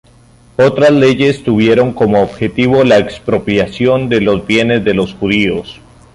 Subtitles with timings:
[0.57, 5.79] Otras leyes tuvieron como objetivo la expropiación de los bienes de los judíos.